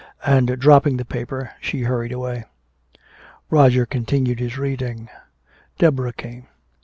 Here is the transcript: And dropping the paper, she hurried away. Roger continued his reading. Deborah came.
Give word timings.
And 0.25 0.57
dropping 0.59 0.97
the 0.97 1.05
paper, 1.05 1.51
she 1.61 1.81
hurried 1.83 2.11
away. 2.11 2.45
Roger 3.51 3.85
continued 3.85 4.39
his 4.39 4.57
reading. 4.57 5.09
Deborah 5.77 6.11
came. 6.13 6.47